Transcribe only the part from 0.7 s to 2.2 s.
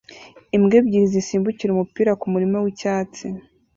ebyiri zisimbukira umupira